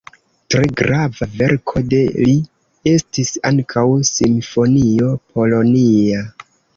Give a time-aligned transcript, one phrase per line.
[0.51, 2.33] Tre grava verko de li
[2.93, 6.23] estis ankaŭ simfonio "Polonia".